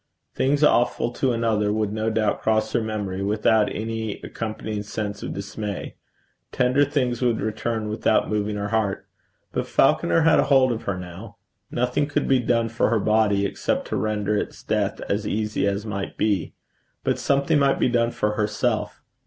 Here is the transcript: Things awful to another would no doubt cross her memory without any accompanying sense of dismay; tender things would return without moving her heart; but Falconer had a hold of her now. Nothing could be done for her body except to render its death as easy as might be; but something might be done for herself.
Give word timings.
Things 0.33 0.63
awful 0.63 1.11
to 1.11 1.31
another 1.31 1.71
would 1.71 1.93
no 1.93 2.09
doubt 2.09 2.41
cross 2.41 2.73
her 2.73 2.81
memory 2.81 3.21
without 3.21 3.69
any 3.71 4.19
accompanying 4.23 4.81
sense 4.81 5.21
of 5.21 5.31
dismay; 5.35 5.93
tender 6.51 6.83
things 6.85 7.21
would 7.21 7.39
return 7.39 7.87
without 7.87 8.27
moving 8.27 8.55
her 8.55 8.69
heart; 8.69 9.05
but 9.51 9.67
Falconer 9.67 10.21
had 10.21 10.39
a 10.39 10.45
hold 10.45 10.71
of 10.71 10.85
her 10.85 10.97
now. 10.97 11.37
Nothing 11.69 12.07
could 12.07 12.27
be 12.27 12.39
done 12.39 12.67
for 12.67 12.89
her 12.89 12.99
body 12.99 13.45
except 13.45 13.89
to 13.89 13.95
render 13.95 14.35
its 14.35 14.63
death 14.63 14.99
as 15.07 15.27
easy 15.27 15.67
as 15.67 15.85
might 15.85 16.17
be; 16.17 16.55
but 17.03 17.19
something 17.19 17.59
might 17.59 17.77
be 17.79 17.87
done 17.87 18.09
for 18.09 18.31
herself. 18.33 19.03